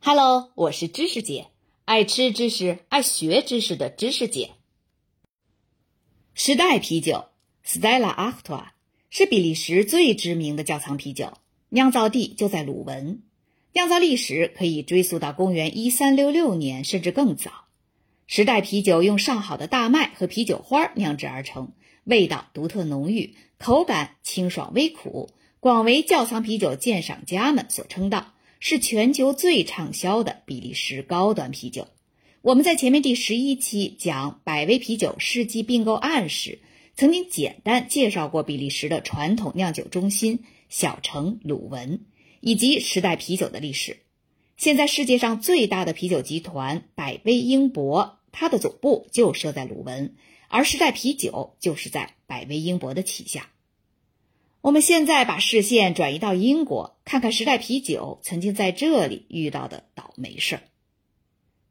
[0.00, 1.48] Hello，我是知识姐，
[1.84, 4.52] 爱吃知识、爱学知识的知识姐。
[6.34, 7.26] 时代啤酒
[7.66, 8.68] （Stella Artois）
[9.10, 11.32] 是比利时最知名的窖藏啤酒，
[11.70, 13.22] 酿造地就在鲁汶，
[13.72, 17.66] 酿造历史可以追溯到公元一三六六年，甚至更早。
[18.28, 21.72] 时代啤酒用上好的大麦和啤酒花酿制而成，
[22.04, 28.34] 味道独特浓郁，口感清爽微苦，广为窖藏啤酒鉴赏家们所称道。
[28.60, 31.88] 是全球最畅销的比利时高端啤酒。
[32.42, 36.60] 我们在前面第十一期讲百威啤酒世纪并购案时，
[36.96, 42.06] 曾经简单介绍过比利时的传统酿酒中心小城鲁文
[42.40, 43.98] 以及时代啤酒的历史。
[44.56, 50.14] 现在世界上最大的啤酒集团百威英博，它的总部就设在鲁文，
[50.48, 53.50] 而时代啤酒就是在百威英博的旗下。
[54.60, 60.62] 我们现在把视线转移到英国，看看时代啤酒曾经在这里遇到的倒霉事儿。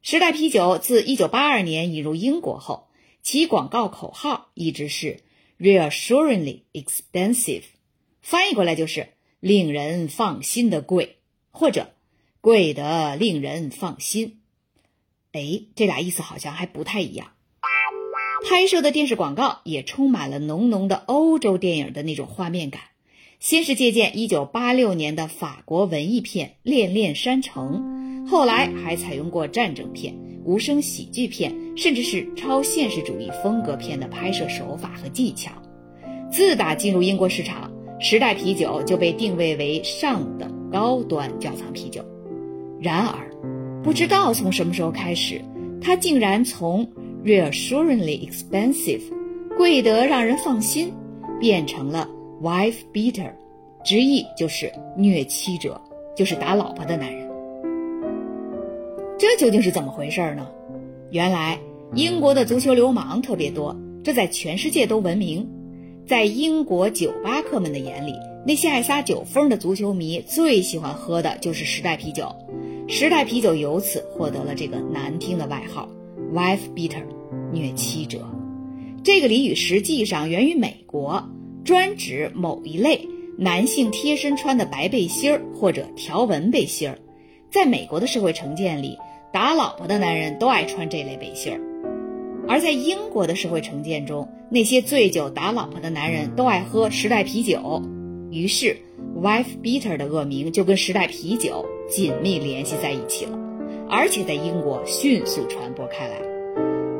[0.00, 2.88] 时代啤酒自1982年引入英国后，
[3.22, 5.22] 其广告口号一直是
[5.58, 7.64] “reassuringly expensive”，
[8.22, 11.18] 翻译过来就是“令人放心的贵”
[11.52, 11.94] 或者
[12.40, 14.40] “贵得令人放心”。
[15.32, 17.32] 哎，这俩意思好像还不太一样。
[18.44, 22.82] 拍摄的电视广告也充满了浓浓的欧洲电影的那种画面感。
[23.40, 35.52] 先是借鉴1986年的法国文艺片《恋恋山城》，后来还采用过战争片、无声喜剧片，甚至是超现实主义风格片的拍摄手法和技巧。
[36.30, 42.04] 自打进入英国市场，时代啤酒就被定位为上等高端窖藏啤酒。
[42.80, 43.30] 然而，
[43.84, 45.40] 不知道从什么时候开始，
[45.80, 46.90] 它竟然从
[47.24, 49.02] reassuringly expensive，
[49.56, 50.92] 贵得让人放心，
[51.40, 52.08] 变成了
[52.42, 53.30] wife beater，
[53.84, 55.80] 直译就是虐妻者，
[56.16, 57.28] 就是打老婆的男人。
[59.18, 60.46] 这究竟是怎么回事呢？
[61.10, 61.58] 原来
[61.94, 65.48] 英国的足球流氓特别多，这在全世界都闻名。
[66.06, 68.14] 在英国酒吧客们的眼里，
[68.46, 72.34] 那些爱撒酒疯的足球迷最喜欢喝的就是时代啤酒，
[72.88, 75.86] 时代啤酒由此获得了这个难听的外号
[76.32, 77.02] wife beater。
[77.52, 78.26] 虐妻者，
[79.04, 81.22] 这个俚语实际上源于美国，
[81.64, 83.06] 专指某一类
[83.36, 86.98] 男性贴身穿的白背心儿或者条纹背心儿。
[87.50, 88.96] 在美国的社会成见里，
[89.32, 91.58] 打老婆的男人都爱穿这类背心儿；
[92.48, 97.82] 而在英国的社会成见中，那些醉酒打老婆的男人都爱喝时代啤酒。
[98.30, 98.76] 于是
[99.22, 103.38] ，wife beater 的恶名就跟时代啤酒紧密联系在一起了，
[103.90, 106.20] 而且在英国迅速传播开来。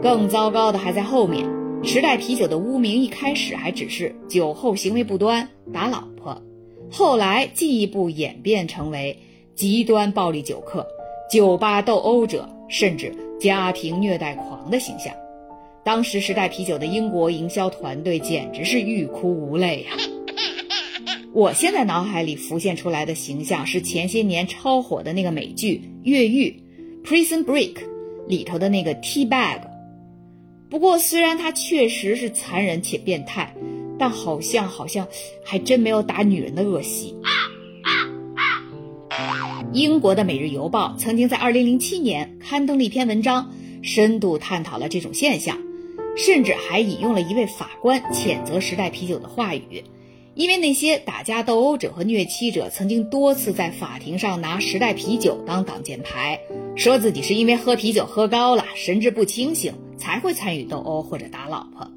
[0.03, 1.44] 更糟糕的还在后面。
[1.84, 6.43] 时代啤酒的污名一开始还只是酒后行为不端、打老婆，
[6.91, 9.16] 后来进一步演变成为
[9.54, 10.84] 极端暴力酒客、
[11.31, 15.15] 酒吧斗殴者，甚至家庭虐待狂的形象。
[15.84, 19.91] 当时时代啤酒的英国营销团队简直是欲哭无泪呀！
[21.32, 26.50] 我现在脑海里浮现出来的形象是前些年超火的那个美剧《越狱》
[27.09, 27.77] （Prison Break）
[28.29, 29.63] 里头的那个 T Bag。
[30.69, 33.55] 不过，虽然他确实是残忍且变态，
[33.99, 35.09] 但好像好像
[35.43, 37.15] 还真没有打女人的恶习。
[39.73, 43.51] 英国的《每日邮报》曾经在2007年刊登了一篇文章，
[43.83, 45.57] 深度探讨了这种现象，
[46.15, 49.83] 甚至还引用了一位法官谴责时代啤酒的话语，
[50.38, 56.41] 因为那些打架斗殴者和虐妻者曾经多次在法庭上拿时代啤酒当挡箭牌，
[56.76, 59.75] 说自己是因为喝啤酒喝高了，神志不清醒。
[59.99, 61.91] 才会参与斗殴或者打老婆，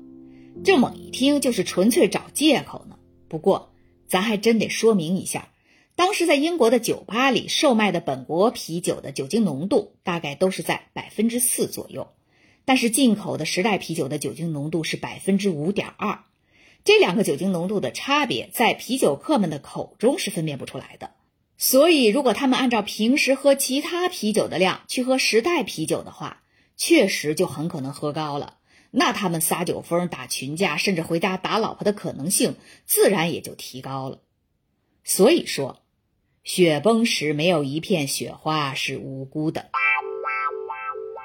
[0.66, 2.96] 这猛一听就是纯粹找借口呢。
[3.30, 3.72] 不过，
[4.08, 5.50] 咱还真得说明一下，
[5.96, 12.08] 当时在英国的酒吧里售卖的本国啤酒的酒精浓度大概都是在百分之四左右，
[12.66, 16.24] 但是进口的时代啤酒的酒精浓度是百分之五点二，
[16.84, 21.12] 这两个酒精浓度的差别在啤酒客们的口中是分辨不出来的。
[21.58, 26.42] 所以，如果他们按照平时喝其他啤酒的量去喝时代啤酒的话，
[26.76, 28.58] 确实就很可能喝高了，
[28.90, 34.22] 那他们撒酒疯、打群架，甚至回家打老婆的可能性，自然也就提高了。
[35.04, 35.84] 所以说，
[36.44, 39.70] 雪崩时没有一片雪花是无辜的。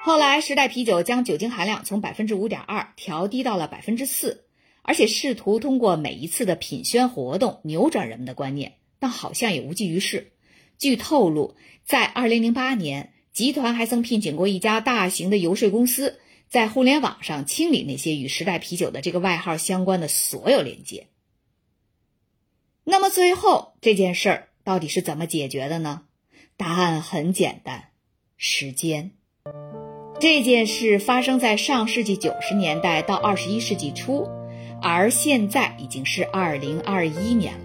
[0.05, 4.46] 后来，时代啤酒将酒精含量从百分之五点二调低到了百分之四，
[4.87, 10.33] 而且试图通过每一次的品宣活动扭转人们的观念，但好像也无济于事。
[10.79, 13.13] 据透露，在二零零八年。
[13.37, 16.19] 集团还曾聘请过一家大型的游说公司，
[16.49, 21.09] 在互联网上清理那些与时代啤酒的这个外号相关的所有链接。
[22.83, 26.05] 那么最后这件事儿到底是怎么解决的呢？
[26.57, 27.91] 答案很简单，
[28.39, 29.11] 时间。
[30.19, 34.27] 这件事发生在上世纪九十年代到二十一世纪初，
[34.83, 37.61] 而现在已经是二零二一年了。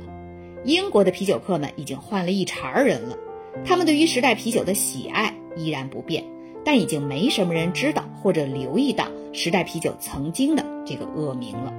[0.63, 3.17] 英国的啤酒客们已经换了一茬人了，
[3.65, 6.23] 他们对于时代啤酒的喜爱依然不变，
[6.63, 11.73] 但已经没什么人知道或者留意到时代啤酒曾经的这个恶名了。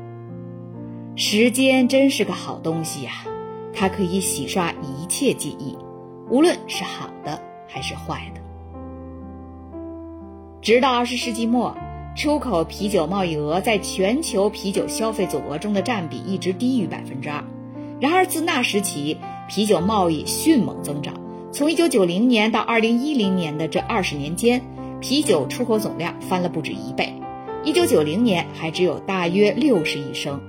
[1.15, 3.13] 时间真是个好东西呀，
[3.73, 5.77] 它可以洗刷一切记忆，
[6.29, 8.41] 无论是好的还是坏的。
[10.61, 11.77] 直到二十世纪末，
[12.15, 17.43] 出口啤酒贸易额在全球啤酒消费总额中的占比一直低于百分之二。
[18.01, 19.17] 然而，自那时起，
[19.49, 21.15] 啤酒贸易迅猛增长。
[21.53, 24.61] 从1990年到2010年的这二十年间，
[25.01, 27.15] 啤酒出口总量翻了不止一倍。
[27.65, 30.41] 1990年还只有大约60亿升，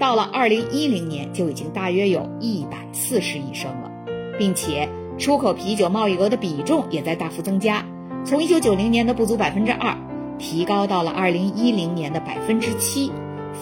[0.00, 3.90] 到了2010年就已经大约有140亿升了，
[4.38, 7.84] 并且出口啤酒贸易额的比重也在大幅增加，
[8.24, 9.96] 从1990年的不足百分之二，
[10.38, 13.10] 提高到了2010年的百分之七，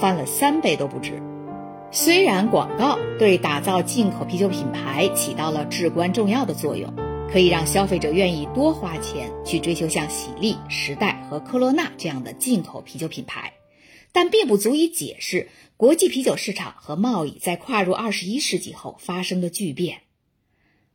[0.00, 1.23] 翻了三倍都不止。
[1.90, 6.93] 虽然广告对打造进口啤酒品牌起到了至关重要的作用，
[7.31, 13.55] 可以让消费者愿意多花钱去追求像喜力、时代和科罗娜这样的进口啤酒品牌，
[14.12, 20.00] 但并不足以解释国际啤酒市场和贸易在跨入二十一世纪后发生的巨变。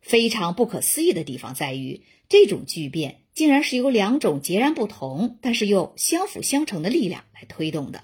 [0.01, 8.03] 非常不可思议的地方在于，这种巨变竟然是由两种截然不同但是又相辅相成的力量来推动的。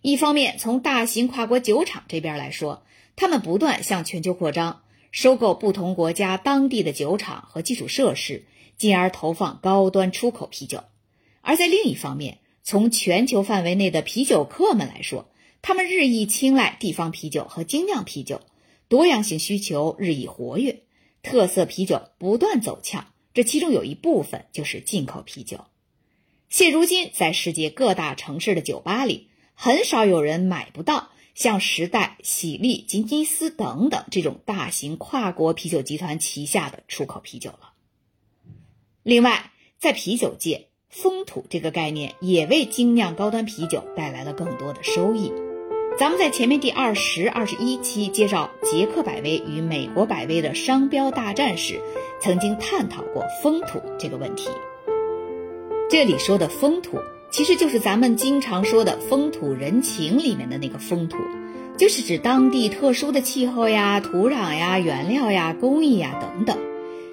[0.00, 2.84] 一方面，从大型跨国酒厂这边来说，
[3.16, 8.44] 他们不断向全球扩张，收购不同国家当地的酒厂和基础设施，
[8.76, 10.80] 进而投放高端出口啤酒；
[11.40, 15.30] 而在另一方面，从全球范围内的啤酒客们来说，
[15.62, 18.42] 他们日益青睐地方啤酒和精酿啤酒，
[18.88, 20.82] 多样性需求日益活跃，
[21.22, 23.06] 特色啤酒不断走俏。
[23.34, 25.66] 这其中有一部分就是进口啤酒。
[26.48, 37.72] 现如今，在世界各大城市的酒吧里，很少有人买不到像时代、喜力、吉尼斯等等这种大型跨国啤酒集团旗下的出口啤酒了。
[39.02, 45.32] 另外，在啤酒界，风土这个概念也为精酿高端啤酒带来了更多的收益。
[45.96, 51.80] 咱们在前面第二十二十一期介绍捷克百威与美国百威的商标大战时，
[52.20, 54.48] 曾经探讨过风土这个问题。
[55.88, 56.98] 这里说的风土。
[57.30, 61.16] 其实就是咱们经常说的风土人情里面的那个风土，
[61.76, 66.56] 就是指当地特殊的气候呀、土壤呀、原料呀、工艺呀等等。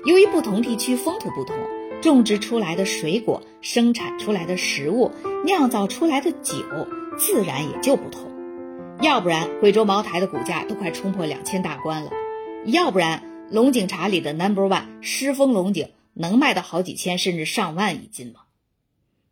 [0.05, 1.55] 由于不同地区风土不同，
[2.01, 5.11] 种植出来的水果、生产出来的食物、
[5.43, 6.63] 酿造出来的酒，
[7.17, 8.30] 自然也就不同。
[9.01, 12.12] 要不然贵州茅台的股价都快冲破两千大关了，
[12.65, 18.42] 要不然龙井茶里的 Number One 狮峰龙井能卖到好几千甚至上万一斤吗？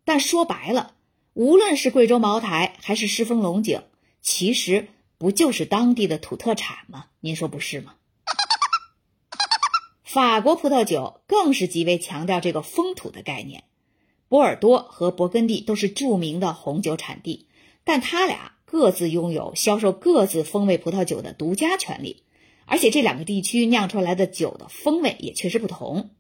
[0.05, 0.95] 但说白了，
[1.33, 3.83] 无论是贵州茅台还是狮峰龙井，
[4.21, 4.87] 其实
[5.19, 7.05] 不就是当地的土特产吗？
[7.19, 7.93] 您说不是吗？
[10.03, 13.65] 法国葡萄酒更是极为强调这个风土的概念。
[14.27, 17.47] 波尔多和勃艮第都是著名的红酒产地，
[17.83, 22.21] 但它俩各自拥有销售各自风味葡萄酒的独家权利，
[22.67, 26.11] 而且这两个地区酿出来的酒的风味也确实不同。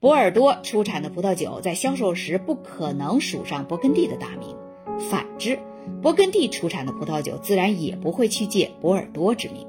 [0.00, 4.56] 波尔多出产的葡萄酒在销售时不可能署上勃艮第的大名，
[5.10, 5.58] 反之，
[6.02, 9.66] 勃艮第出产的葡萄酒自然也不会去借波尔多之名。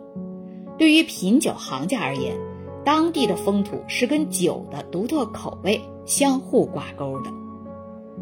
[0.78, 2.38] 对于品酒行家而言，
[2.86, 7.30] 当地的风土是跟酒的独特口味相互挂钩的。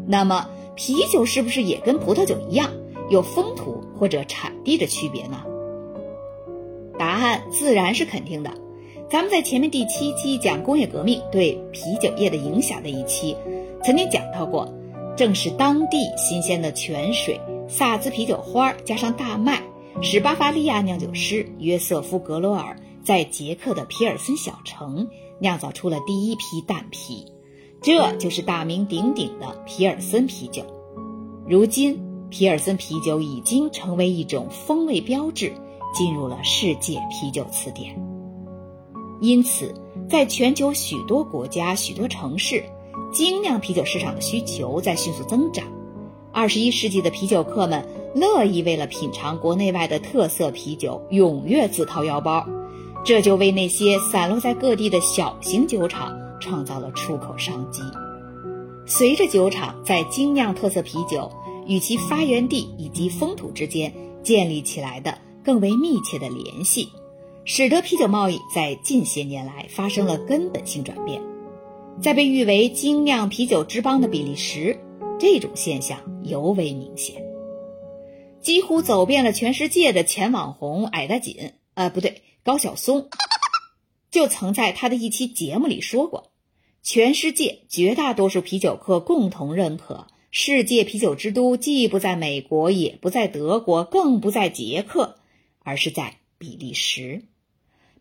[0.04, 2.72] 那么，啤酒是不是也跟葡萄酒一样
[3.10, 5.42] 有风土或者产地的区别呢？
[6.98, 8.52] 答案自然是肯定的。
[9.10, 13.34] 咱们在前面第七期讲工业革命对啤酒业的影响的一期，
[13.82, 14.68] 曾经讲到过，
[15.16, 19.62] 正是当地新鲜的泉水、萨兹啤酒花加上大麦，
[20.02, 27.24] 使巴伐利亚酿酒师约瑟夫·格罗尔在捷克的皮尔森小城酿造出了第一批淡啤，
[27.80, 30.62] 这就是大名鼎鼎的皮尔森啤酒。
[31.48, 31.98] 如今，
[32.30, 35.52] 皮尔森啤酒已经成为一种风味标志，
[35.94, 37.94] 进入了世界啤酒词典。
[39.20, 39.74] 因此，
[40.08, 42.62] 在全球许多国家、许多城市，
[43.12, 45.64] 精酿啤酒市场的需求在迅速增长。
[46.30, 52.46] 二十一世纪的啤酒客们乐意为了品尝国内外的特色啤酒，踊跃自掏腰包，
[53.04, 57.82] 这就为那些散落在各地的小型酒厂创造了出口商机。
[58.86, 61.30] 随着酒厂在精酿特色啤酒
[61.68, 66.88] 与其发源地以及风土之间建立起来的更为密切的联系。
[67.44, 71.22] 使得啤酒贸易在近些年来发生了根本性转变。
[72.02, 74.78] 在被誉为精酿啤酒之邦的比利时，
[75.18, 77.24] 这种现象尤为明显。
[78.40, 83.08] 几乎走遍了全世界的前网红矮大紧，呃，不对，高晓松，
[84.10, 86.30] 就曾在他的一期节目里说过，
[86.82, 95.18] 全世界绝大多数啤酒客共同认可，世界啤酒之都既不在美国，也不在德国，更不在捷克，
[95.60, 97.22] 而是在比利时。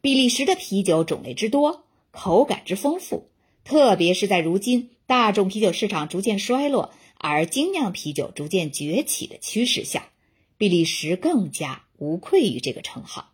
[0.01, 3.29] 比利时的啤酒种类之多，口感之丰富。
[3.63, 10.09] 特别是在如今大众啤酒市场逐渐衰落，而精酿啤酒逐渐崛起的趋势下，
[10.57, 13.31] 比利时更加无愧于这个称号。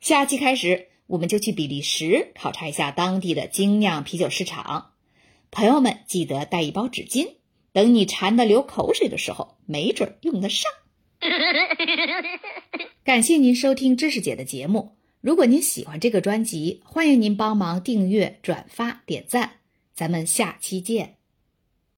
[0.00, 4.92] 下期开始，我们就去比利时考察一下当地的精酿啤酒市场。
[5.50, 7.34] 朋友们，记得带一包纸巾，
[7.72, 10.70] 等你馋得流口水的时候，没准用得上。
[13.04, 14.96] 感谢您收听知识姐的节目。
[15.20, 19.52] 如果您喜欢这个专辑，欢迎您帮忙订阅、转发、点赞，
[19.92, 21.19] 咱们下期见。